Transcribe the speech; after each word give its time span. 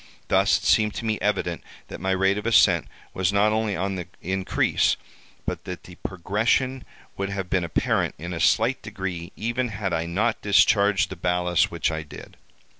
Thus 0.29 0.57
it 0.57 0.63
seemed 0.63 0.95
to 0.95 1.05
me 1.05 1.19
evident 1.21 1.63
that 1.89 2.01
my 2.01 2.09
rate 2.09 2.39
of 2.39 2.47
ascent 2.47 2.87
was 3.13 3.31
not 3.31 3.51
only 3.51 3.75
on 3.75 3.97
the 3.97 4.07
increase, 4.19 4.97
but 5.45 5.63
that 5.65 5.83
the 5.83 5.93
progression 5.93 6.83
would 7.17 7.29
have 7.29 7.51
been 7.51 7.63
apparent 7.63 8.15
in 8.17 8.33
a 8.33 8.39
slight 8.39 8.81
degree 8.81 9.31
even 9.35 9.67
had 9.67 9.93
I 9.93 10.07
not 10.07 10.41
discharged 10.41 11.11
the 11.11 11.15
ballast 11.15 11.69
which 11.69 11.91
I 11.91 12.01
did. 12.01 12.37